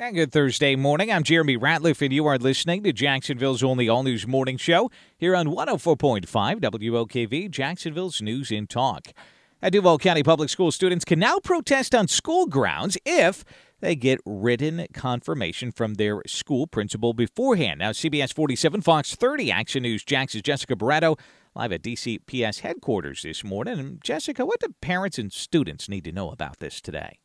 [0.00, 1.12] And good Thursday morning.
[1.12, 5.36] I'm Jeremy Ratliff, and you are listening to Jacksonville's only all news morning show here
[5.36, 9.08] on 104.5 WOKV, Jacksonville's News and Talk.
[9.60, 13.44] At Duval County Public School students can now protest on school grounds if
[13.80, 17.80] they get written confirmation from their school principal beforehand.
[17.80, 21.20] Now, CBS 47, Fox 30, Action News, Jax's Jessica Barretto
[21.54, 23.78] live at DCPS headquarters this morning.
[23.78, 27.18] And Jessica, what do parents and students need to know about this today?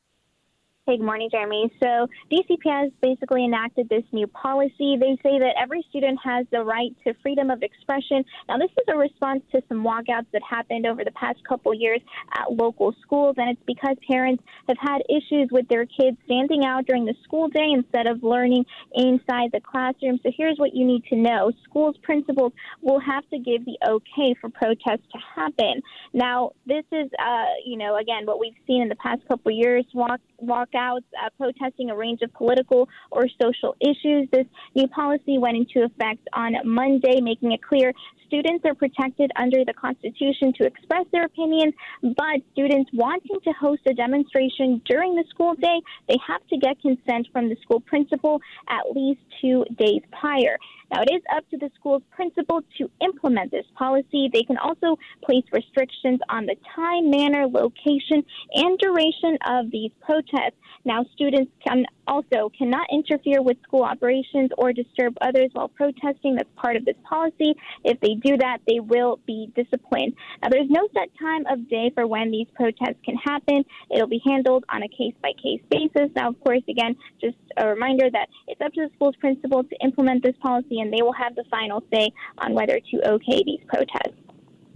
[0.88, 1.72] Hey, good morning, Jeremy.
[1.82, 4.98] So, DCPS basically enacted this new policy.
[5.00, 8.24] They say that every student has the right to freedom of expression.
[8.48, 12.02] Now, this is a response to some walkouts that happened over the past couple years
[12.38, 16.86] at local schools, and it's because parents have had issues with their kids standing out
[16.86, 18.64] during the school day instead of learning
[18.94, 20.20] inside the classroom.
[20.22, 24.36] So, here's what you need to know schools principals will have to give the okay
[24.40, 25.82] for protests to happen.
[26.14, 29.84] Now, this is, uh, you know, again, what we've seen in the past couple years
[29.96, 34.28] walk walkouts uh, protesting a range of political or social issues.
[34.32, 37.94] This new policy went into effect on Monday, making it clear
[38.28, 43.82] students are protected under the Constitution to express their opinions, but students wanting to host
[43.88, 48.42] a demonstration during the school day, they have to get consent from the school principal
[48.70, 50.58] at least two days prior.
[50.92, 54.30] Now, it is up to the school's principal to implement this policy.
[54.32, 60.35] They can also place restrictions on the time, manner, location, and duration of these protests.
[60.84, 66.36] Now, students can also cannot interfere with school operations or disturb others while protesting.
[66.36, 67.56] That's part of this policy.
[67.84, 70.14] If they do that, they will be disciplined.
[70.44, 73.66] Now, there's no set time of day for when these protests can happen.
[73.90, 76.12] It'll be handled on a case by case basis.
[76.16, 79.76] Now, of course, again, just a reminder that it's up to the school's principal to
[79.84, 83.62] implement this policy and they will have the final say on whether to okay these
[83.68, 84.25] protests.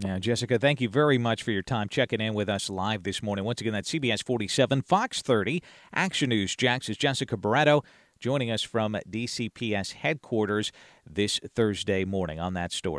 [0.01, 3.21] Now, Jessica, thank you very much for your time checking in with us live this
[3.21, 3.43] morning.
[3.43, 5.61] Once again, that's CBS 47, Fox 30,
[5.93, 6.55] Action News.
[6.55, 7.83] Jax is Jessica Barretto
[8.17, 10.71] joining us from DCPS headquarters
[11.09, 12.97] this Thursday morning on that story.